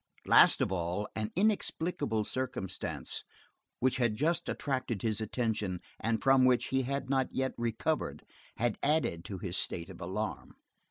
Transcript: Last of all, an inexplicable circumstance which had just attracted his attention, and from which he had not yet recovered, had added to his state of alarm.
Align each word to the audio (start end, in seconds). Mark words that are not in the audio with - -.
Last 0.25 0.61
of 0.61 0.71
all, 0.71 1.07
an 1.15 1.29
inexplicable 1.35 2.23
circumstance 2.23 3.23
which 3.79 3.97
had 3.97 4.15
just 4.15 4.49
attracted 4.49 5.03
his 5.03 5.21
attention, 5.21 5.79
and 5.99 6.23
from 6.23 6.43
which 6.43 6.69
he 6.69 6.81
had 6.81 7.07
not 7.07 7.31
yet 7.31 7.53
recovered, 7.55 8.23
had 8.57 8.79
added 8.81 9.23
to 9.25 9.37
his 9.37 9.57
state 9.57 9.91
of 9.91 10.01
alarm. 10.01 10.55